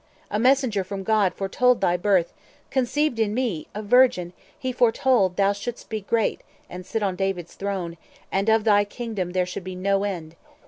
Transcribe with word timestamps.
A 0.31 0.39
messenger 0.39 0.83
from 0.83 1.03
God 1.03 1.35
foretold 1.35 1.79
thy 1.79 1.95
birth 1.95 2.33
Conceived 2.71 3.19
in 3.19 3.35
me 3.35 3.67
a 3.75 3.83
virgin; 3.83 4.33
he 4.57 4.71
foretold 4.71 5.35
Thou 5.35 5.53
shouldst 5.53 5.89
be 5.89 6.01
great, 6.01 6.41
and 6.67 6.83
sit 6.87 7.03
on 7.03 7.15
David's 7.15 7.53
throne, 7.53 7.97
240 8.31 8.39
And 8.39 8.49
of 8.49 8.63
thy 8.63 8.83
kingdom 8.83 9.33
there 9.33 9.45
should 9.45 9.63
be 9.63 9.75
no 9.75 10.03
end. 10.03 10.35